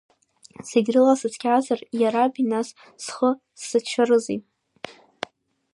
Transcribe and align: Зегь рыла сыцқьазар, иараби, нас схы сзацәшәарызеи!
Зегь 0.67 0.89
рыла 0.93 1.13
сыцқьазар, 1.19 1.79
иараби, 1.99 2.49
нас 2.51 2.67
схы 3.03 3.29
сзацәшәарызеи! 3.59 4.39